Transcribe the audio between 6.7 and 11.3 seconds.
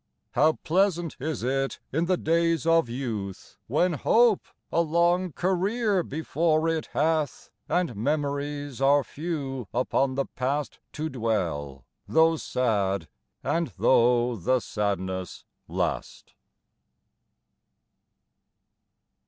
hath, And memories are few, upon the past To